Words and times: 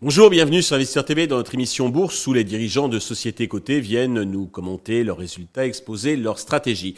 Bonjour, 0.00 0.30
bienvenue 0.30 0.62
sur 0.62 0.74
Investisseur 0.74 1.04
TV 1.04 1.26
dans 1.28 1.36
notre 1.36 1.54
émission 1.54 1.88
Bourse 1.88 2.26
où 2.26 2.32
les 2.32 2.42
dirigeants 2.42 2.88
de 2.88 2.98
sociétés 2.98 3.46
cotées 3.46 3.78
viennent 3.80 4.22
nous 4.22 4.46
commenter 4.46 5.04
leurs 5.04 5.18
résultats, 5.18 5.64
exposer 5.64 6.16
leurs 6.16 6.40
stratégies. 6.40 6.96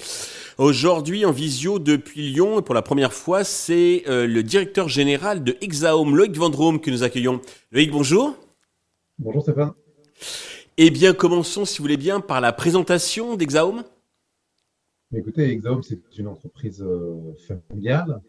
Aujourd'hui 0.57 1.27
en 1.27 1.33
visio 1.33 1.79
depuis 1.79 2.33
Lyon 2.33 2.63
pour 2.63 2.75
la 2.75 2.81
première 2.81 3.13
fois 3.13 3.45
c'est 3.45 4.05
euh, 4.09 4.27
le 4.27 4.43
directeur 4.43 4.89
général 4.89 5.45
de 5.45 5.57
Exaome, 5.61 6.17
Loïc 6.17 6.35
Vendrome 6.37 6.81
que 6.81 6.91
nous 6.91 7.03
accueillons. 7.03 7.43
Loïc, 7.73 7.91
bonjour. 7.91 8.37
Bonjour 9.19 9.43
Stéphane. 9.43 9.73
Eh 10.77 10.91
bien 10.91 11.15
commençons 11.15 11.65
si 11.65 11.79
vous 11.79 11.85
voulez 11.85 11.97
bien 11.97 12.21
par 12.21 12.41
la 12.41 12.53
présentation 12.53 13.37
d'Exaome. 13.37 13.85
Écoutez, 15.15 15.51
Exaome 15.51 15.83
c'est 15.83 16.01
une 16.19 16.29
entreprise 16.29 16.83
euh, 16.83 17.35
familiale. 17.69 18.21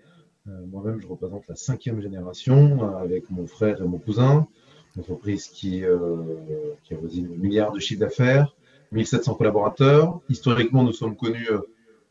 Euh, 0.48 0.52
moi-même 0.68 1.02
je 1.02 1.08
représente 1.08 1.48
la 1.48 1.56
cinquième 1.56 2.02
génération 2.02 2.94
avec 2.98 3.30
mon 3.30 3.48
frère 3.48 3.82
et 3.82 3.86
mon 3.86 3.98
cousin 3.98 4.48
une 4.96 5.02
entreprise 5.02 5.48
qui, 5.48 5.84
euh, 5.84 6.76
qui 6.84 6.94
a 6.94 6.98
voisine 6.98 7.28
le 7.28 7.36
milliard 7.36 7.72
de 7.72 7.80
chiffre 7.80 8.00
d'affaires, 8.00 8.56
1700 8.92 9.36
collaborateurs. 9.36 10.22
Historiquement, 10.30 10.84
nous 10.84 10.94
sommes 10.94 11.16
connus 11.16 11.50
euh, 11.50 11.60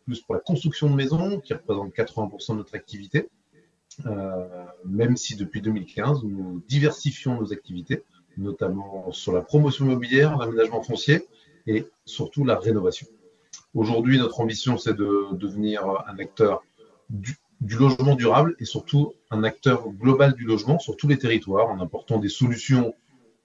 plus 0.05 0.21
pour 0.21 0.35
la 0.35 0.41
construction 0.41 0.91
de 0.91 0.95
maisons, 0.95 1.41
qui 1.41 1.55
représente 1.55 1.95
80% 1.95 2.53
de 2.53 2.57
notre 2.59 2.75
activité, 2.75 3.29
euh, 4.07 4.65
même 4.85 5.17
si 5.17 5.37
depuis 5.37 5.63
2015, 5.63 6.25
nous 6.25 6.63
diversifions 6.69 7.41
nos 7.41 7.53
activités, 7.53 8.05
notamment 8.39 9.13
sur 9.13 9.33
la 9.33 9.41
promotion 9.41 9.87
immobilière, 9.87 10.37
l'aménagement 10.37 10.83
foncier 10.83 11.27
et 11.67 11.87
surtout 12.05 12.45
la 12.45 12.59
rénovation. 12.59 13.07
Aujourd'hui, 13.75 14.19
notre 14.19 14.41
ambition, 14.41 14.79
c'est 14.79 14.95
de 14.95 15.29
devenir 15.33 15.85
un 16.07 16.19
acteur 16.19 16.63
du, 17.11 17.37
logement 17.61 18.15
durable 18.15 18.55
et 18.59 18.65
surtout 18.65 19.15
un 19.31 19.43
acteur 19.43 19.89
global 19.89 20.35
du 20.35 20.45
logement 20.45 20.79
sur 20.79 20.97
tous 20.97 21.09
les 21.09 21.19
territoires 21.19 21.69
en 21.71 21.81
apportant 21.81 22.19
des 22.19 22.29
solutions 22.29 22.95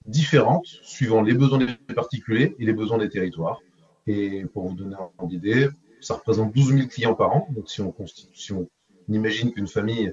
différentes 0.06 0.66
suivant 0.82 1.22
les 1.22 1.32
besoins 1.32 1.58
des 1.58 1.94
particuliers 1.94 2.54
et 2.58 2.64
les 2.64 2.72
besoins 2.72 2.98
des 2.98 3.08
territoires. 3.08 3.60
Et 4.06 4.44
pour 4.52 4.68
vous 4.68 4.74
donner 4.74 4.94
un 4.94 5.10
ordre 5.18 5.28
d'idée, 5.28 5.68
ça 6.00 6.14
représente 6.14 6.54
12 6.54 6.74
000 6.74 6.88
clients 6.88 7.14
par 7.14 7.34
an. 7.34 7.48
Donc 7.50 7.70
si 7.70 7.80
on, 7.80 7.94
si 8.34 8.52
on 8.52 8.68
imagine 9.08 9.52
qu'une 9.52 9.68
famille, 9.68 10.12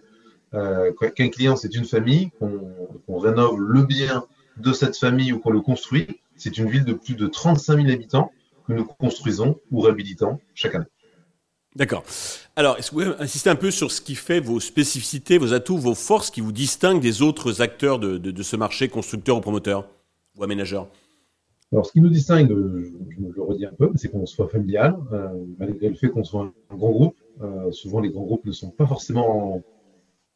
euh, 0.54 0.94
qu'un 1.16 1.30
client 1.30 1.56
c'est 1.56 1.76
une 1.76 1.86
famille, 1.86 2.32
qu'on 2.40 3.18
rénove 3.20 3.60
le 3.60 3.84
bien 3.84 4.26
de 4.60 4.74
cette 4.74 4.98
famille 4.98 5.34
ou 5.34 5.40
qu'on 5.40 5.52
le 5.52 5.62
construit, 5.62 6.08
c'est 6.36 6.58
une 6.58 6.70
ville 6.70 6.86
de 6.86 6.94
plus 6.94 7.16
de 7.16 7.28
35 7.28 7.82
000 7.82 7.90
habitants 7.94 8.32
que 8.68 8.74
nous 8.74 8.86
construisons 8.86 9.60
ou 9.72 9.82
réhabilitons 9.82 10.40
chaque 10.54 10.76
année. 10.76 10.86
D'accord. 11.76 12.04
Alors, 12.56 12.78
est-ce 12.78 12.90
que 12.90 12.96
vous 12.96 13.04
pouvez 13.04 13.24
insister 13.24 13.52
un 13.52 13.56
peu 13.56 13.70
sur 13.70 13.92
ce 13.92 14.02
qui 14.02 14.16
fait 14.16 14.40
vos 14.40 14.60
spécificités, 14.60 15.38
vos 15.38 15.54
atouts, 15.54 15.78
vos 15.78 15.94
forces 15.94 16.32
qui 16.32 16.42
vous 16.42 16.52
distinguent 16.52 17.02
des 17.02 17.22
autres 17.22 17.62
acteurs 17.62 18.00
de, 18.00 18.44
ce 18.44 18.56
marché, 18.56 18.90
constructeurs 18.90 19.38
ou 19.38 19.42
promoteurs 19.42 19.88
ou 20.36 20.44
aménageurs? 20.44 20.88
Alors, 21.72 21.86
ce 21.86 21.92
qui 21.92 22.02
nous 22.02 22.10
distingue, 22.10 22.50
je 22.50 23.22
me 23.22 23.32
le 23.32 23.42
redis 23.44 23.66
un 23.66 23.74
peu, 23.74 23.92
c'est 23.96 24.10
qu'on 24.10 24.26
soit 24.26 24.48
familial, 24.48 24.96
euh, 25.12 25.28
malgré 25.60 25.90
le 25.90 25.96
fait 25.96 26.10
qu'on 26.10 26.24
soit 26.24 26.52
un 26.72 26.76
grand 26.76 26.92
groupe. 26.92 27.16
Euh, 27.42 27.72
souvent, 27.72 28.00
les 28.00 28.10
grands 28.10 28.24
groupes 28.24 28.46
ne 28.46 28.54
sont 28.54 28.72
pas 28.72 28.88
forcément 28.88 29.62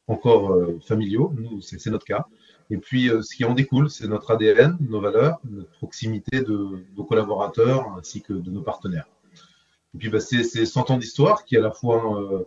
encore 0.07 0.51
euh, 0.51 0.77
familiaux. 0.85 1.33
Nous, 1.35 1.61
c'est 1.61 1.89
notre 1.89 2.05
cas. 2.05 2.27
Et 2.71 2.77
puis, 2.77 3.09
ce 3.09 3.35
qui 3.35 3.43
en 3.45 3.53
découle, 3.53 3.89
c'est 3.89 4.07
notre 4.07 4.31
ADN, 4.31 4.77
nos 4.79 5.01
valeurs, 5.01 5.39
notre 5.43 5.69
proximité 5.71 6.41
de 6.41 6.85
nos 6.95 7.03
collaborateurs 7.03 7.95
ainsi 7.97 8.21
que 8.21 8.31
de 8.31 8.49
nos 8.49 8.61
partenaires. 8.61 9.07
Et 9.93 9.97
puis, 9.97 10.09
bah, 10.09 10.19
c'est 10.19 10.43
100 10.43 10.91
ans 10.91 10.97
d'histoire 10.97 11.43
qui, 11.43 11.57
à 11.57 11.59
la 11.59 11.71
fois, 11.71 12.21
euh, 12.21 12.45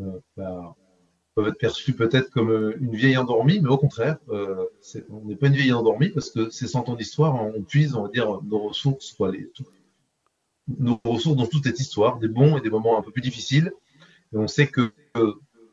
euh, 0.00 0.20
bah, 0.36 0.76
peuvent 1.34 1.48
être 1.48 1.58
perçus 1.58 1.94
peut-être 1.94 2.30
comme 2.30 2.50
euh, 2.50 2.76
une 2.80 2.94
vieille 2.94 3.16
endormie, 3.16 3.60
mais 3.60 3.68
au 3.68 3.76
contraire, 3.76 4.18
on 4.28 5.24
n'est 5.24 5.36
pas 5.36 5.48
une 5.48 5.54
vieille 5.54 5.72
endormie 5.72 6.10
parce 6.10 6.30
que 6.30 6.48
ces 6.50 6.68
100 6.68 6.88
ans 6.88 6.94
d'histoire, 6.94 7.34
on 7.34 7.62
puise, 7.62 7.94
on 7.94 8.04
va 8.04 8.08
dire, 8.08 8.40
nos 8.44 8.68
ressources, 8.68 9.16
nos 10.78 11.00
ressources 11.04 11.36
dans 11.36 11.46
toute 11.46 11.64
cette 11.64 11.80
histoire, 11.80 12.18
des 12.18 12.28
bons 12.28 12.56
et 12.56 12.60
des 12.60 12.70
moments 12.70 12.98
un 12.98 13.02
peu 13.02 13.10
plus 13.10 13.22
difficiles. 13.22 13.72
Et 14.32 14.36
on 14.36 14.46
sait 14.46 14.68
que 14.68 14.92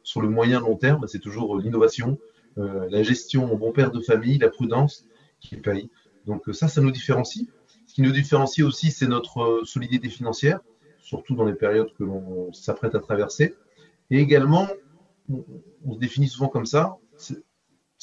sur 0.03 0.22
le 0.22 0.30
moyen 0.30 0.59
long 0.59 0.76
terme, 0.76 1.02
bah, 1.02 1.08
c'est 1.08 1.20
toujours 1.20 1.59
l'innovation, 1.59 2.18
la 2.58 3.03
gestion 3.03 3.52
en 3.52 3.56
bon 3.56 3.72
père 3.72 3.91
de 3.91 4.00
famille, 4.00 4.38
la 4.38 4.50
prudence 4.50 5.06
qui 5.40 5.58
paye. 5.58 5.90
Donc 6.25 6.44
ça, 6.53 6.68
ça 6.68 6.81
nous 6.81 6.91
différencie. 6.91 7.47
Ce 7.88 7.94
qui 7.94 8.02
nous 8.02 8.12
différencie 8.12 8.66
aussi, 8.66 8.91
c'est 8.91 9.08
notre 9.08 9.62
solidité 9.66 10.09
financière 10.09 10.59
surtout 11.03 11.36
dans 11.36 11.46
les 11.46 11.53
périodes 11.53 11.94
que 11.94 12.03
l'on 12.03 12.52
s'apprête 12.53 12.96
à 12.96 13.00
traverser. 13.00 13.56
Et 14.09 14.19
également, 14.19 14.68
on, 15.30 15.94
se 15.94 16.00
définit 16.00 16.28
souvent 16.28 16.47
comme 16.47 16.66
ça, 16.66 16.97
c'est 17.18 17.38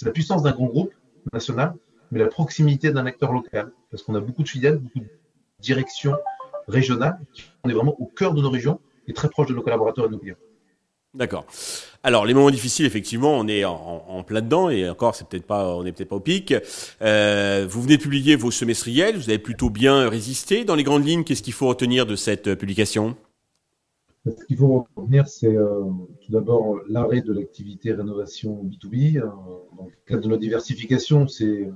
la 0.02 0.12
puissance 0.12 0.42
d'un 0.42 0.52
grand 0.52 0.66
groupe 0.66 0.94
national, 1.32 1.74
mais 2.12 2.18
la 2.18 2.28
proximité 2.28 2.92
d'un 2.92 3.06
acteur 3.06 3.32
local, 3.32 3.72
parce 3.90 4.02
qu'on 4.02 4.14
a 4.14 4.20
beaucoup 4.20 4.42
de 4.42 4.48
fidèles, 4.48 4.78
beaucoup 4.78 5.00
de 5.00 5.08
directions 5.58 6.16
régionales, 6.68 7.18
on 7.64 7.70
est 7.70 7.72
vraiment 7.72 7.98
au 8.00 8.06
cœur 8.06 8.34
de 8.34 8.42
nos 8.42 8.50
régions 8.50 8.80
et 9.08 9.12
très 9.12 9.28
proche 9.28 9.48
de 9.48 9.54
nos 9.54 9.62
collaborateurs 9.62 10.04
et 10.04 10.08
de 10.08 10.12
nos 10.12 10.20
clients. 10.20 10.36
D'accord. 11.12 11.44
Alors 12.04 12.24
les 12.24 12.34
moments 12.34 12.50
difficiles, 12.50 12.86
effectivement, 12.86 13.32
on 13.36 13.48
est 13.48 13.64
en, 13.64 14.22
plein 14.22 14.42
dedans 14.42 14.70
et 14.70 14.88
encore, 14.88 15.16
c'est 15.16 15.26
peut-être 15.26 15.46
pas, 15.46 15.74
on 15.76 15.82
n'est 15.82 15.90
peut-être 15.92 16.08
pas 16.08 16.16
au 16.16 16.20
pic. 16.20 16.54
Euh, 17.02 17.66
vous 17.68 17.82
venez 17.82 17.96
de 17.96 18.02
publier 18.02 18.36
vos 18.36 18.52
semestriels, 18.52 19.16
vous 19.16 19.28
avez 19.28 19.40
plutôt 19.40 19.70
bien 19.70 20.08
résisté. 20.08 20.64
Dans 20.64 20.76
les 20.76 20.84
grandes 20.84 21.04
lignes, 21.04 21.24
qu'est-ce 21.24 21.42
qu'il 21.42 21.52
faut 21.52 21.66
retenir 21.66 22.06
de 22.06 22.14
cette 22.14 22.54
publication? 22.54 23.16
Ce 24.24 24.44
qu'il 24.44 24.56
faut 24.56 24.86
retenir, 24.94 25.26
c'est 25.26 25.56
euh, 25.56 25.82
tout 26.24 26.30
d'abord 26.30 26.78
l'arrêt 26.88 27.22
de 27.22 27.32
l'activité 27.32 27.92
rénovation 27.92 28.62
B2B. 28.64 29.16
Euh, 29.16 29.26
dans 29.76 29.86
le 29.86 29.92
cadre 30.06 30.22
de 30.22 30.28
notre 30.28 30.42
diversification, 30.42 31.26
c'est, 31.26 31.70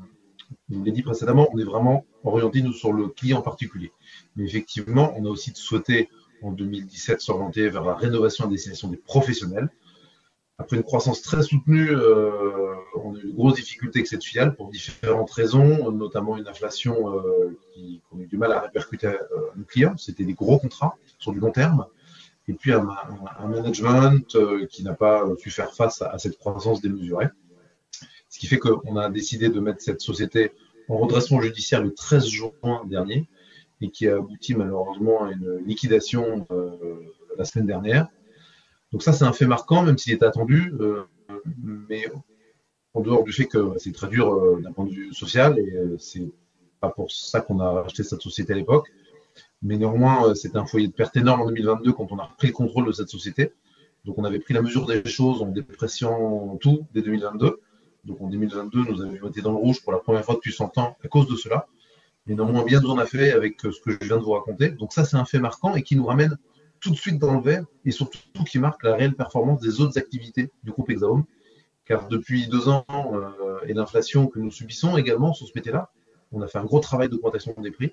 je 0.71 0.79
l'ai 0.79 0.93
dit 0.93 1.03
précédemment, 1.03 1.49
on 1.53 1.59
est 1.59 1.65
vraiment 1.65 2.05
orienté 2.23 2.63
nous 2.63 2.73
sur 2.73 2.93
le 2.93 3.09
client 3.09 3.43
particulier. 3.43 3.91
Mais 4.37 4.45
effectivement, 4.45 5.13
on 5.17 5.25
a 5.25 5.29
aussi 5.29 5.51
souhaité 5.55 6.09
en 6.45 6.53
2017 6.53 7.21
s'orienter 7.21 7.69
vers 7.69 7.85
la 7.85 7.95
rénovation 7.95 8.45
à 8.45 8.49
destination 8.49 8.89
des 8.89 8.97
professionnels. 8.97 9.71
Après 10.59 10.77
une 10.77 10.85
croissance 10.85 11.21
très 11.21 11.43
soutenue, 11.43 11.91
euh, 11.91 12.75
on 12.95 13.17
a 13.17 13.19
eu 13.19 13.27
de 13.27 13.33
grosses 13.33 13.57
difficultés 13.57 14.01
avec 14.01 14.07
cette 14.07 14.23
filiale 14.23 14.55
pour 14.55 14.71
différentes 14.71 15.31
raisons, 15.33 15.91
notamment 15.91 16.37
une 16.37 16.47
inflation 16.47 17.13
euh, 17.13 17.59
qui 17.73 18.01
qu'on 18.09 18.21
a 18.21 18.23
eu 18.23 18.27
du 18.27 18.37
mal 18.37 18.53
à 18.53 18.61
répercuter 18.61 19.09
à, 19.09 19.15
euh, 19.15 19.51
nos 19.57 19.65
clients. 19.65 19.97
C'était 19.97 20.25
des 20.25 20.35
gros 20.35 20.59
contrats 20.61 20.97
sur 21.19 21.33
du 21.33 21.41
long 21.41 21.51
terme. 21.51 21.87
Et 22.47 22.53
puis 22.53 22.73
un, 22.73 22.87
management 23.49 24.37
qui 24.69 24.85
n'a 24.85 24.93
pas 24.93 25.25
su 25.39 25.51
faire 25.51 25.75
face 25.75 26.03
à, 26.03 26.19
cette 26.19 26.39
croissance 26.39 26.83
démesurée. 26.83 27.29
Ce 28.29 28.39
qui 28.39 28.47
fait 28.47 28.59
qu'on 28.59 28.97
a 28.97 29.09
décidé 29.09 29.49
de 29.49 29.59
mettre 29.61 29.81
cette 29.81 30.03
société 30.03 30.53
en 30.89 30.99
redressement 30.99 31.41
judiciaire 31.41 31.83
le 31.83 31.95
13 31.95 32.27
juin 32.27 32.83
dernier 32.85 33.27
et 33.85 33.91
qui 33.91 34.09
a 34.09 34.17
abouti 34.17 34.55
malheureusement 34.55 35.25
à 35.25 35.33
une 35.33 35.59
liquidation 35.67 36.47
euh, 36.51 36.71
la 37.37 37.45
semaine 37.45 37.67
dernière. 37.67 38.09
Donc 38.93 39.03
ça, 39.03 39.13
c'est 39.13 39.25
un 39.25 39.33
fait 39.33 39.47
marquant, 39.47 39.83
même 39.83 39.99
s'il 39.99 40.15
était 40.15 40.25
attendu, 40.25 40.73
euh, 40.81 41.05
mais 41.63 42.07
en 42.95 43.01
dehors 43.01 43.25
du 43.25 43.33
fait 43.33 43.45
que 43.45 43.75
c'est 43.79 43.93
très 43.93 44.09
dur 44.09 44.33
euh, 44.33 44.61
d'un 44.63 44.73
point 44.73 44.87
de 44.87 44.91
vue 44.91 45.13
social, 45.13 45.59
et 45.59 45.75
c'est 45.99 46.33
pas 46.81 46.89
pour 46.89 47.11
ça 47.11 47.41
qu'on 47.41 47.61
a 47.61 47.85
acheté 47.85 48.03
cette 48.03 48.23
société 48.23 48.55
à 48.55 48.57
l'époque, 48.57 48.91
mais 49.61 49.77
néanmoins, 49.77 50.35
c'était 50.35 50.59
un 50.59 50.67
foyer 50.67 50.89
de 50.89 50.93
perte 50.93 51.17
énorme 51.17 51.43
en 51.43 51.47
2022 51.47 51.93
quand 51.93 52.11
on 52.11 52.19
a 52.19 52.25
repris 52.25 52.49
le 52.49 52.53
contrôle 52.55 52.87
de 52.87 52.93
cette 52.93 53.09
société. 53.09 53.53
Donc 54.05 54.19
on 54.19 54.25
avait 54.25 54.39
pris 54.39 54.53
la 54.53 54.61
mesure 54.61 54.87
des 54.87 55.05
choses 55.07 55.43
en 55.43 55.47
dépréciant 55.47 56.57
tout 56.61 56.87
dès 56.93 57.01
2022. 57.01 57.61
Donc 58.05 58.21
en 58.21 58.29
2022, 58.29 58.85
nous 58.85 59.01
avions 59.01 59.29
été 59.29 59.41
dans 59.41 59.53
le 59.53 59.57
rouge 59.57 59.83
pour 59.83 59.93
la 59.93 59.99
première 59.99 60.25
fois 60.25 60.35
depuis 60.35 60.53
100 60.53 60.77
ans 60.77 60.97
à 61.03 61.09
cause 61.09 61.27
de 61.27 61.37
cela 61.37 61.67
mais 62.27 62.35
néanmoins 62.35 62.65
bien 62.65 62.83
on 62.85 62.99
a 62.99 63.07
fait 63.07 63.33
avec 63.33 63.65
euh, 63.65 63.73
ce 63.73 63.81
que 63.81 63.91
je 63.91 63.99
viens 64.03 64.17
de 64.17 64.23
vous 64.23 64.33
raconter. 64.33 64.71
Donc 64.71 64.93
ça, 64.93 65.05
c'est 65.05 65.17
un 65.17 65.25
fait 65.25 65.39
marquant 65.39 65.75
et 65.75 65.83
qui 65.83 65.97
nous 65.97 66.07
ramène 66.07 66.39
tout 66.81 66.91
de 66.91 66.97
suite 66.97 67.19
dans 67.19 67.35
le 67.35 67.41
vert 67.41 67.65
et 67.85 67.91
surtout 67.91 68.19
qui 68.49 68.59
marque 68.59 68.83
la 68.83 68.95
réelle 68.95 69.15
performance 69.15 69.61
des 69.61 69.81
autres 69.81 69.99
activités 69.99 70.51
du 70.63 70.71
groupe 70.71 70.91
Exaome. 70.91 71.25
Car 71.85 72.09
depuis 72.09 72.49
deux 72.49 72.69
ans 72.69 72.87
euh, 72.91 73.59
et 73.67 73.75
l'inflation 73.75 74.27
que 74.27 74.39
nous 74.39 74.51
subissons 74.51 74.97
également 74.97 75.35
sur 75.35 75.47
ce 75.47 75.53
métier-là, 75.55 75.91
on 76.33 76.41
a 76.41 76.47
fait 76.47 76.59
un 76.59 76.65
gros 76.65 76.81
travail 76.81 77.09
d'augmentation 77.09 77.55
des 77.59 77.71
prix. 77.71 77.93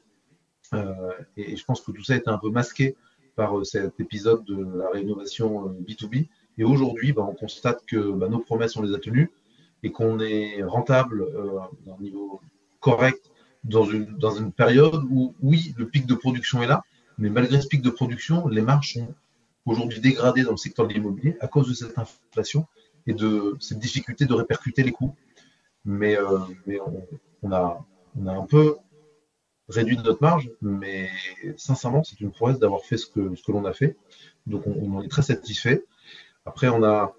Euh, 0.73 1.11
et, 1.35 1.57
je 1.57 1.65
pense 1.65 1.81
que 1.81 1.91
tout 1.91 2.03
ça 2.03 2.13
a 2.13 2.15
été 2.15 2.29
un 2.29 2.37
peu 2.37 2.49
masqué 2.49 2.95
par 3.35 3.65
cet 3.65 3.99
épisode 3.99 4.45
de 4.45 4.77
la 4.77 4.89
rénovation 4.89 5.75
B2B. 5.85 6.29
Et 6.57 6.63
aujourd'hui, 6.63 7.11
bah, 7.11 7.27
on 7.29 7.33
constate 7.33 7.85
que 7.85 8.11
bah, 8.11 8.29
nos 8.29 8.39
promesses, 8.39 8.77
on 8.77 8.81
les 8.81 8.93
a 8.93 8.99
tenues 8.99 9.29
et 9.83 9.91
qu'on 9.91 10.19
est 10.19 10.63
rentable 10.63 11.27
d'un 11.85 11.97
niveau 11.99 12.39
correct 12.79 13.30
dans 13.63 13.83
une, 13.83 14.17
dans 14.17 14.35
une 14.35 14.51
période 14.51 15.03
où, 15.09 15.35
oui, 15.41 15.73
le 15.77 15.87
pic 15.87 16.05
de 16.05 16.15
production 16.15 16.61
est 16.63 16.67
là, 16.67 16.83
mais 17.17 17.29
malgré 17.29 17.61
ce 17.61 17.67
pic 17.67 17.81
de 17.81 17.89
production, 17.89 18.47
les 18.47 18.61
marges 18.61 18.93
sont 18.93 19.13
aujourd'hui 19.65 19.99
dégradées 19.99 20.43
dans 20.43 20.51
le 20.51 20.57
secteur 20.57 20.87
de 20.87 20.93
l'immobilier 20.93 21.37
à 21.39 21.47
cause 21.47 21.69
de 21.69 21.73
cette 21.73 21.97
inflation 21.97 22.65
et 23.07 23.13
de 23.13 23.55
cette 23.59 23.79
difficulté 23.79 24.25
de 24.25 24.33
répercuter 24.33 24.83
les 24.83 24.91
coûts. 24.91 25.15
Mais, 25.85 26.17
euh, 26.17 26.39
mais 26.65 26.79
on, 27.41 27.51
a, 27.51 27.85
on 28.19 28.27
a 28.27 28.33
un 28.33 28.45
peu 28.45 28.77
réduit 29.69 29.97
notre 29.97 30.21
marge, 30.21 30.49
mais 30.61 31.09
sincèrement, 31.57 32.03
c'est 32.03 32.19
une 32.19 32.31
prouesse 32.31 32.59
d'avoir 32.59 32.81
fait 32.81 32.97
ce 32.97 33.07
que, 33.07 33.35
ce 33.35 33.43
que 33.43 33.51
l'on 33.51 33.65
a 33.65 33.73
fait. 33.73 33.95
Donc, 34.47 34.67
on, 34.67 34.97
en 34.97 35.01
est 35.01 35.07
très 35.07 35.21
satisfait. 35.21 35.85
Après, 36.45 36.67
on 36.67 36.83
a 36.83 37.15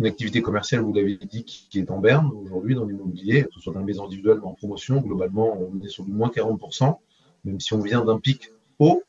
une 0.00 0.06
activité 0.06 0.40
commerciale, 0.40 0.80
vous 0.80 0.94
l'avez 0.94 1.18
dit, 1.18 1.44
qui, 1.44 1.78
est 1.78 1.90
en 1.90 1.98
berne 1.98 2.30
aujourd'hui 2.32 2.74
dans 2.74 2.86
l'immobilier, 2.86 3.44
que 3.44 3.52
ce 3.52 3.60
soit 3.60 3.74
dans 3.74 3.80
les 3.80 3.84
maisons 3.84 4.06
individuelles 4.06 4.40
ou 4.40 4.46
en 4.46 4.54
promotion. 4.54 4.98
Globalement, 5.02 5.58
on 5.60 5.78
est 5.84 5.90
sur 5.90 6.04
du 6.04 6.12
moins 6.12 6.30
40%, 6.30 6.96
même 7.44 7.60
si 7.60 7.74
on 7.74 7.82
vient 7.82 8.02
d'un 8.02 8.18
pic 8.18 8.50
haut, 8.78 9.02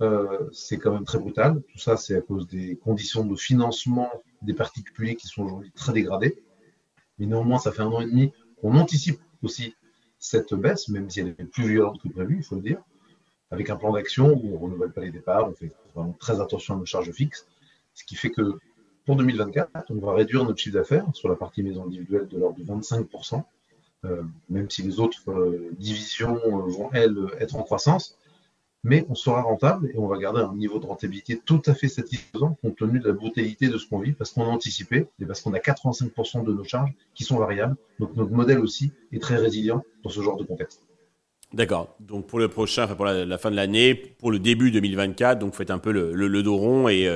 euh, 0.00 0.48
c'est 0.50 0.78
quand 0.78 0.92
même 0.92 1.04
très 1.04 1.18
brutal. 1.18 1.60
Tout 1.70 1.78
ça, 1.78 1.98
c'est 1.98 2.16
à 2.16 2.22
cause 2.22 2.48
des 2.48 2.76
conditions 2.76 3.26
de 3.26 3.36
financement 3.36 4.08
des 4.40 4.54
particuliers 4.54 5.16
qui 5.16 5.26
sont 5.26 5.42
aujourd'hui 5.42 5.70
très 5.72 5.92
dégradées. 5.92 6.42
Mais 7.18 7.26
néanmoins, 7.26 7.58
ça 7.58 7.70
fait 7.70 7.82
un 7.82 7.88
an 7.88 8.00
et 8.00 8.06
demi 8.06 8.32
qu'on 8.62 8.74
anticipe 8.78 9.20
aussi 9.42 9.74
cette 10.18 10.54
baisse, 10.54 10.88
même 10.88 11.10
si 11.10 11.20
elle 11.20 11.28
est 11.28 11.44
plus 11.44 11.68
violente 11.68 12.00
que 12.00 12.08
prévu, 12.08 12.38
il 12.38 12.42
faut 12.42 12.54
le 12.54 12.62
dire, 12.62 12.80
avec 13.50 13.68
un 13.68 13.76
plan 13.76 13.92
d'action 13.92 14.32
où 14.32 14.54
on 14.54 14.60
ne 14.60 14.64
renouvelle 14.64 14.92
pas 14.92 15.02
les 15.02 15.10
départs, 15.10 15.46
on 15.46 15.52
fait 15.52 15.72
vraiment 15.94 16.16
très 16.18 16.40
attention 16.40 16.74
à 16.74 16.78
nos 16.78 16.86
charges 16.86 17.12
fixes, 17.12 17.46
ce 17.92 18.04
qui 18.04 18.14
fait 18.14 18.30
que 18.30 18.58
pour 19.08 19.16
2024, 19.16 19.86
on 19.88 20.06
va 20.06 20.12
réduire 20.12 20.44
notre 20.44 20.58
chiffre 20.58 20.74
d'affaires 20.76 21.06
sur 21.14 21.30
la 21.30 21.34
partie 21.34 21.62
maison 21.62 21.84
individuelle 21.86 22.28
de 22.28 22.38
l'ordre 22.38 22.58
de 22.58 22.62
25%, 22.62 23.42
euh, 24.04 24.22
même 24.50 24.68
si 24.68 24.82
les 24.82 25.00
autres 25.00 25.30
euh, 25.30 25.70
divisions 25.78 26.38
vont, 26.44 26.90
elles, 26.92 27.16
être 27.40 27.56
en 27.56 27.62
croissance 27.62 28.18
mais 28.84 29.06
on 29.08 29.14
sera 29.14 29.40
rentable 29.42 29.90
et 29.92 29.98
on 29.98 30.06
va 30.06 30.18
garder 30.18 30.40
un 30.40 30.54
niveau 30.54 30.78
de 30.78 30.86
rentabilité 30.86 31.40
tout 31.42 31.62
à 31.66 31.74
fait 31.74 31.88
satisfaisant 31.88 32.56
compte 32.62 32.76
tenu 32.76 33.00
de 33.00 33.08
la 33.08 33.14
brutalité 33.14 33.68
de 33.68 33.76
ce 33.78 33.88
qu'on 33.88 33.98
vit 33.98 34.12
parce 34.12 34.30
qu'on 34.30 34.44
a 34.44 34.48
anticipé 34.48 35.06
et 35.20 35.24
parce 35.24 35.40
qu'on 35.40 35.52
a 35.52 35.58
85% 35.58 36.44
de 36.44 36.52
nos 36.52 36.62
charges 36.62 36.92
qui 37.14 37.24
sont 37.24 37.38
variables. 37.38 37.76
Donc 37.98 38.14
notre 38.14 38.30
modèle 38.30 38.60
aussi 38.60 38.92
est 39.10 39.20
très 39.20 39.36
résilient 39.36 39.82
dans 40.04 40.10
ce 40.10 40.20
genre 40.20 40.36
de 40.36 40.44
contexte. 40.44 40.82
D'accord. 41.52 41.96
Donc 41.98 42.28
pour 42.28 42.38
le 42.38 42.48
prochain, 42.48 42.84
enfin 42.84 42.94
pour 42.94 43.06
la, 43.06 43.38
fin 43.38 43.50
de 43.50 43.56
l'année, 43.56 43.94
pour 43.94 44.30
le 44.30 44.38
début 44.38 44.70
2024, 44.70 45.40
donc 45.40 45.54
faites 45.54 45.72
un 45.72 45.78
peu 45.78 45.90
le, 45.90 46.12
le, 46.12 46.42
dos 46.44 46.56
rond 46.56 46.88
et 46.88 47.08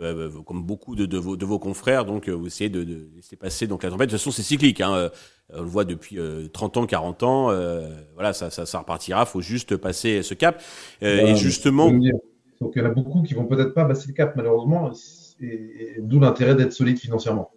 euh, 0.00 0.30
comme 0.46 0.62
beaucoup 0.62 0.96
de, 0.96 1.18
vos, 1.18 1.36
de, 1.36 1.44
vos, 1.44 1.58
confrères, 1.58 2.04
donc 2.04 2.28
euh, 2.28 2.32
vous 2.32 2.46
essayez 2.46 2.70
de, 2.70 2.84
de, 2.84 3.08
laisser 3.14 3.36
passer 3.36 3.66
donc 3.66 3.82
la 3.82 3.90
tempête. 3.90 4.08
De 4.08 4.12
toute 4.12 4.20
façon, 4.20 4.30
c'est 4.30 4.42
cyclique. 4.42 4.80
Hein. 4.80 4.94
Euh, 4.94 5.08
on 5.52 5.62
le 5.62 5.68
voit 5.68 5.84
depuis 5.84 6.18
30 6.52 6.76
euh, 6.76 6.80
ans, 6.80 6.86
40 6.86 7.22
ans. 7.22 7.44
Voilà, 8.14 8.32
ça, 8.32 8.50
ça, 8.50 8.66
ça 8.66 8.78
repartira. 8.78 9.26
faut 9.26 9.40
juste 9.40 9.76
passer 9.76 10.22
ce 10.22 10.34
cap. 10.34 10.62
et 11.02 11.34
justement. 11.36 11.90
Donc, 12.60 12.72
il 12.76 12.82
y 12.82 12.82
en 12.82 12.90
a 12.90 12.94
beaucoup 12.94 13.22
qui 13.22 13.34
vont 13.34 13.46
peut-être 13.46 13.74
pas 13.74 13.84
passer 13.84 14.08
le 14.08 14.14
cap, 14.14 14.34
malheureusement. 14.36 14.92
D'où 15.98 16.20
l'intérêt 16.20 16.54
d'être 16.54 16.72
solide 16.72 16.98
financièrement. 16.98 17.50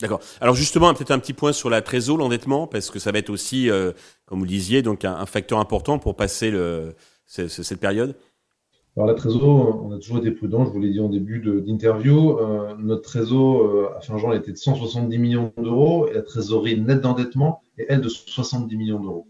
D'accord. 0.00 0.20
Alors 0.42 0.54
justement, 0.54 0.92
peut-être 0.92 1.12
un 1.12 1.18
petit 1.18 1.32
point 1.32 1.52
sur 1.52 1.70
la 1.70 1.80
trésor, 1.80 2.18
l'endettement, 2.18 2.66
parce 2.66 2.90
que 2.90 2.98
ça 2.98 3.12
va 3.12 3.18
être 3.18 3.30
aussi, 3.30 3.70
comme 4.26 4.38
vous 4.38 4.44
le 4.44 4.50
disiez, 4.50 4.82
donc 4.82 5.04
un, 5.04 5.24
facteur 5.26 5.58
important 5.58 5.98
pour 5.98 6.16
passer 6.16 6.50
le, 6.50 6.94
cette 7.26 7.80
période. 7.80 8.14
Alors 8.96 9.08
la 9.08 9.14
trésor, 9.14 9.84
on 9.84 9.92
a 9.92 9.98
toujours 9.98 10.18
été 10.18 10.30
prudent, 10.30 10.64
je 10.64 10.70
vous 10.70 10.80
l'ai 10.80 10.88
dit 10.88 11.00
en 11.00 11.10
début 11.10 11.40
d'interview. 11.60 12.38
Euh, 12.38 12.74
notre 12.78 13.02
trésor 13.02 13.62
euh, 13.62 13.94
à 13.94 14.00
fin 14.00 14.16
juin 14.16 14.32
était 14.32 14.52
de 14.52 14.56
170 14.56 15.18
millions 15.18 15.52
d'euros 15.58 16.08
et 16.08 16.14
la 16.14 16.22
trésorerie 16.22 16.80
nette 16.80 17.02
d'endettement 17.02 17.60
est 17.76 17.84
elle 17.90 18.00
de 18.00 18.08
70 18.08 18.74
millions 18.74 18.98
d'euros. 18.98 19.26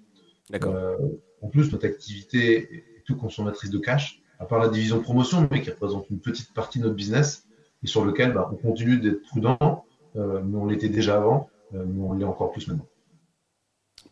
D'accord. 0.50 0.72
Euh, 0.72 0.96
en 1.42 1.48
plus, 1.48 1.72
notre 1.72 1.84
activité 1.84 2.58
est 2.58 3.02
tout 3.04 3.16
consommatrice 3.16 3.70
de 3.70 3.78
cash, 3.78 4.22
à 4.38 4.44
part 4.44 4.60
la 4.60 4.68
division 4.68 5.00
promotion, 5.00 5.48
mais 5.50 5.60
qui 5.62 5.70
représente 5.70 6.08
une 6.10 6.20
petite 6.20 6.54
partie 6.54 6.78
de 6.78 6.84
notre 6.84 6.94
business 6.94 7.48
et 7.82 7.88
sur 7.88 8.04
lequel 8.04 8.34
bah, 8.34 8.48
on 8.52 8.54
continue 8.54 8.98
d'être 8.98 9.22
prudent, 9.22 9.84
mais 10.14 10.56
on 10.56 10.66
l'était 10.66 10.88
déjà 10.88 11.16
avant, 11.16 11.48
mais 11.72 12.00
on 12.00 12.12
l'est 12.14 12.24
encore 12.24 12.52
plus 12.52 12.68
maintenant. 12.68 12.86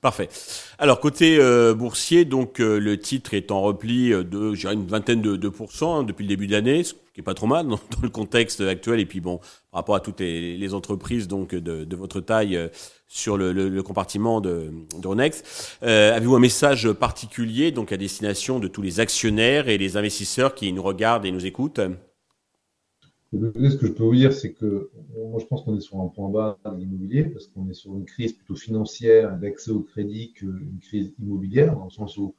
Parfait. 0.04 0.28
Alors 0.78 1.00
côté 1.00 1.38
euh, 1.38 1.72
boursier, 1.72 2.26
donc 2.26 2.60
euh, 2.60 2.78
le 2.78 2.98
titre 2.98 3.32
est 3.32 3.50
en 3.50 3.62
repli 3.62 4.12
euh, 4.12 4.22
de, 4.22 4.52
une 4.70 4.86
vingtaine 4.86 5.22
de, 5.22 5.36
de 5.36 5.48
pourcents 5.48 5.96
hein, 5.96 6.02
depuis 6.02 6.24
le 6.24 6.28
début 6.28 6.46
de 6.46 6.52
l'année, 6.52 6.84
ce 6.84 6.92
qui 6.92 7.20
est 7.20 7.22
pas 7.22 7.32
trop 7.32 7.46
mal 7.46 7.66
dans, 7.68 7.78
le 8.02 8.10
contexte 8.10 8.60
actuel. 8.60 9.00
Et 9.00 9.06
puis 9.06 9.20
bon, 9.20 9.38
par 9.38 9.80
rapport 9.80 9.94
à 9.94 10.00
toutes 10.00 10.20
les, 10.20 10.74
entreprises 10.74 11.26
donc 11.26 11.54
de, 11.54 11.96
votre 11.96 12.20
taille 12.20 12.68
sur 13.08 13.38
le, 13.38 13.82
compartiment 13.82 14.42
de, 14.42 14.74
de 14.98 15.08
avez-vous 15.80 16.36
un 16.36 16.38
message 16.38 16.92
particulier 16.92 17.70
donc 17.70 17.90
à 17.90 17.96
destination 17.96 18.58
de 18.58 18.68
tous 18.68 18.82
les 18.82 19.00
actionnaires 19.00 19.70
et 19.70 19.78
les 19.78 19.96
investisseurs 19.96 20.54
qui 20.54 20.70
nous 20.74 20.82
regardent 20.82 21.24
et 21.24 21.32
nous 21.32 21.46
écoutent? 21.46 21.80
Ce 23.34 23.76
que 23.76 23.86
je 23.86 23.92
peux 23.92 24.04
vous 24.04 24.14
dire, 24.14 24.32
c'est 24.32 24.52
que 24.52 24.90
moi, 25.16 25.40
je 25.40 25.46
pense 25.46 25.62
qu'on 25.62 25.76
est 25.76 25.80
sur 25.80 26.00
un 26.00 26.08
point 26.08 26.28
bas 26.28 26.58
de 26.64 26.76
l'immobilier 26.76 27.24
parce 27.24 27.46
qu'on 27.48 27.68
est 27.68 27.74
sur 27.74 27.94
une 27.94 28.04
crise 28.04 28.32
plutôt 28.32 28.54
financière 28.54 29.36
d'accès 29.36 29.70
au 29.70 29.80
crédit 29.80 30.32
qu'une 30.32 30.78
crise 30.80 31.12
immobilière, 31.20 31.74
dans 31.74 31.84
le 31.84 31.90
sens 31.90 32.16
où 32.16 32.34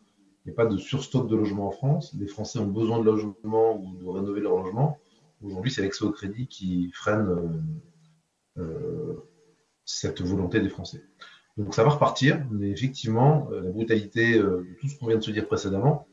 il 0.46 0.50
n'y 0.50 0.54
a 0.54 0.56
pas 0.56 0.68
de 0.68 0.78
surstock 0.78 1.28
de 1.28 1.36
logements 1.36 1.68
en 1.68 1.72
France. 1.72 2.16
Les 2.20 2.28
Français 2.28 2.60
ont 2.60 2.68
besoin 2.68 3.00
de 3.00 3.06
logement 3.06 3.82
ou 3.82 3.98
de 3.98 4.06
rénover 4.08 4.42
leur 4.42 4.58
logement. 4.58 4.98
Aujourd'hui, 5.42 5.72
c'est 5.72 5.82
l'accès 5.82 6.06
au 6.06 6.12
crédit 6.12 6.48
qui 6.48 6.92
freine 6.94 7.28
euh, 8.58 8.62
euh, 8.62 9.16
cette 9.86 10.22
volonté 10.22 10.60
des 10.60 10.70
Français. 10.70 11.04
Donc 11.58 11.74
ça 11.74 11.84
va 11.84 11.90
repartir, 11.90 12.46
mais 12.52 12.70
effectivement, 12.70 13.48
euh, 13.52 13.62
la 13.62 13.72
brutalité 13.72 14.38
de 14.38 14.66
tout 14.80 14.88
ce 14.88 14.98
qu'on 15.00 15.08
vient 15.08 15.18
de 15.18 15.24
se 15.24 15.32
dire 15.32 15.48
précédemment 15.48 16.08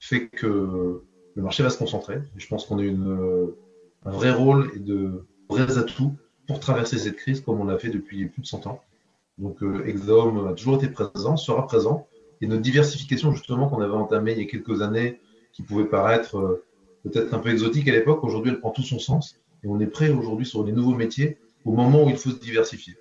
fait 0.00 0.28
que 0.28 1.02
le 1.34 1.42
marché 1.42 1.62
va 1.62 1.70
se 1.70 1.78
concentrer. 1.78 2.20
je 2.36 2.46
pense 2.46 2.66
qu'on 2.66 2.78
est 2.78 2.86
une 2.86 3.52
un 4.08 4.10
vrai 4.10 4.30
rôle 4.30 4.70
et 4.74 4.78
de 4.78 5.26
vrais 5.50 5.76
atouts 5.76 6.16
pour 6.46 6.60
traverser 6.60 6.98
cette 6.98 7.16
crise 7.16 7.42
comme 7.42 7.60
on 7.60 7.64
l'a 7.64 7.78
fait 7.78 7.90
depuis 7.90 8.26
plus 8.26 8.40
de 8.40 8.46
100 8.46 8.66
ans. 8.66 8.80
Donc 9.36 9.62
euh, 9.62 9.86
Exom 9.86 10.48
a 10.48 10.54
toujours 10.54 10.76
été 10.76 10.88
présent, 10.88 11.36
sera 11.36 11.66
présent. 11.66 12.06
Et 12.40 12.46
notre 12.46 12.62
diversification 12.62 13.32
justement 13.32 13.68
qu'on 13.68 13.82
avait 13.82 13.92
entamée 13.92 14.32
il 14.32 14.38
y 14.38 14.42
a 14.42 14.46
quelques 14.46 14.80
années, 14.80 15.20
qui 15.52 15.62
pouvait 15.62 15.84
paraître 15.84 16.38
euh, 16.38 16.64
peut-être 17.02 17.34
un 17.34 17.38
peu 17.38 17.50
exotique 17.50 17.86
à 17.88 17.92
l'époque, 17.92 18.24
aujourd'hui 18.24 18.50
elle 18.50 18.60
prend 18.60 18.70
tout 18.70 18.82
son 18.82 18.98
sens. 18.98 19.36
Et 19.62 19.68
on 19.68 19.78
est 19.78 19.86
prêt 19.86 20.10
aujourd'hui 20.10 20.46
sur 20.46 20.64
les 20.64 20.72
nouveaux 20.72 20.94
métiers 20.94 21.36
au 21.64 21.72
moment 21.72 22.04
où 22.04 22.08
il 22.08 22.16
faut 22.16 22.30
se 22.30 22.38
diversifier. 22.38 22.96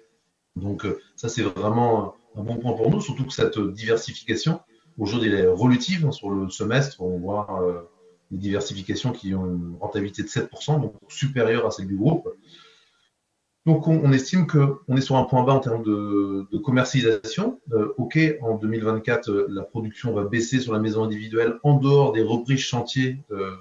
Donc 0.58 0.86
euh, 0.86 1.00
ça 1.16 1.30
c'est 1.30 1.44
vraiment 1.44 2.16
un 2.36 2.44
bon 2.44 2.58
point 2.58 2.74
pour 2.74 2.92
nous, 2.92 3.00
surtout 3.00 3.26
que 3.26 3.34
cette 3.34 3.58
diversification, 3.58 4.60
aujourd'hui 4.98 5.30
elle 5.30 5.40
est 5.40 5.48
relutive. 5.48 6.06
Hein, 6.06 6.12
sur 6.12 6.30
le 6.32 6.50
semestre, 6.50 7.02
on 7.02 7.18
voit 7.18 7.88
des 8.32 8.38
diversifications 8.38 9.12
qui 9.12 9.34
ont 9.34 9.46
une 9.46 9.76
rentabilité 9.80 10.24
de 10.24 10.28
7%, 10.28 10.82
donc 10.82 10.94
supérieure 11.08 11.66
à 11.66 11.72
celle 11.72 11.88
du 11.88 11.96
groupe. 11.96 12.30
Donc 13.68 13.86
on, 13.86 14.14
estime 14.14 14.48
qu'on 14.48 14.96
est 14.96 15.02
sur 15.02 15.18
un 15.18 15.26
point 15.26 15.44
bas 15.44 15.52
en 15.52 15.60
termes 15.60 15.84
de, 15.84 16.48
commercialisation. 16.60 17.60
Euh, 17.74 17.94
ok, 17.98 18.18
en 18.42 18.56
2024, 18.56 19.30
euh, 19.30 19.48
la 19.50 19.62
production 19.62 20.14
va 20.14 20.24
baisser 20.24 20.62
sur 20.62 20.72
la 20.72 20.80
maison 20.80 21.04
individuelle 21.04 21.60
en 21.64 21.78
dehors 21.78 22.14
des 22.14 22.22
reprises 22.22 22.62
chantiers 22.62 23.18
euh, 23.32 23.52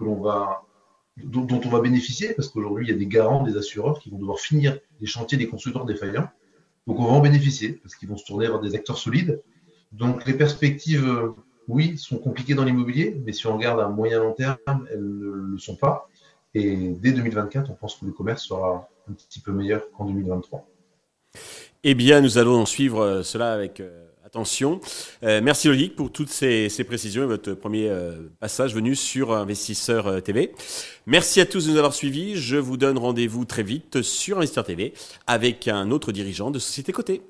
dont, 0.00 1.60
on 1.64 1.68
va 1.70 1.80
bénéficier, 1.80 2.34
parce 2.34 2.48
qu'aujourd'hui, 2.48 2.84
il 2.84 2.90
y 2.90 2.94
a 2.94 2.98
des 2.98 3.06
garants, 3.06 3.42
des 3.42 3.56
assureurs 3.56 4.00
qui 4.00 4.10
vont 4.10 4.18
devoir 4.18 4.38
finir 4.38 4.78
les 5.00 5.06
chantiers 5.06 5.38
des 5.38 5.48
constructeurs 5.48 5.86
défaillants. 5.86 6.28
Donc 6.86 6.98
on 7.00 7.04
va 7.04 7.12
en 7.12 7.20
bénéficier, 7.20 7.80
parce 7.82 7.94
qu'ils 7.94 8.10
vont 8.10 8.18
se 8.18 8.26
tourner 8.26 8.48
vers 8.48 8.60
des 8.60 8.74
acteurs 8.74 8.98
solides. 8.98 9.40
Donc 9.92 10.26
les 10.26 10.34
perspectives 10.34 11.32
oui, 11.68 11.96
sont 11.98 12.18
compliquées 12.18 12.54
dans 12.54 12.64
l'immobilier, 12.64 13.20
mais 13.24 13.32
si 13.32 13.46
on 13.46 13.56
regarde 13.56 13.80
à 13.80 13.88
moyen 13.88 14.20
long 14.20 14.32
terme, 14.32 14.86
elles 14.90 15.00
ne 15.00 15.30
le 15.52 15.58
sont 15.58 15.76
pas. 15.76 16.08
Et 16.54 16.88
dès 16.88 17.12
2024, 17.12 17.70
on 17.70 17.74
pense 17.74 17.96
que 17.96 18.04
le 18.04 18.12
commerce 18.12 18.44
sera 18.44 18.88
un 19.08 19.12
petit 19.12 19.40
peu 19.40 19.52
meilleur 19.52 19.82
qu'en 19.96 20.04
2023. 20.06 20.66
Eh 21.84 21.94
bien, 21.94 22.20
nous 22.20 22.38
allons 22.38 22.64
suivre 22.66 23.00
euh, 23.00 23.22
cela 23.22 23.52
avec 23.52 23.80
euh, 23.80 24.04
attention. 24.24 24.80
Euh, 25.24 25.40
merci 25.42 25.66
Loïc 25.66 25.96
pour 25.96 26.12
toutes 26.12 26.28
ces, 26.28 26.68
précisions 26.86 27.24
et 27.24 27.26
votre 27.26 27.54
premier 27.54 27.90
passage 28.38 28.74
venu 28.74 28.94
sur 28.94 29.32
Investisseur 29.32 30.22
TV. 30.22 30.52
Merci 31.06 31.40
à 31.40 31.46
tous 31.46 31.66
de 31.66 31.72
nous 31.72 31.78
avoir 31.78 31.94
suivis. 31.94 32.36
Je 32.36 32.56
vous 32.56 32.76
donne 32.76 32.98
rendez-vous 32.98 33.44
très 33.44 33.62
vite 33.62 34.02
sur 34.02 34.38
Investisseur 34.38 34.64
TV 34.64 34.94
avec 35.26 35.68
un 35.68 35.90
autre 35.90 36.12
dirigeant 36.12 36.50
de 36.50 36.58
Société 36.58 36.92
Côté. 36.92 37.22